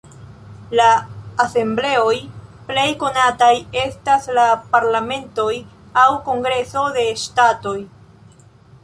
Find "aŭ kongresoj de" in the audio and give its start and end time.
6.05-7.05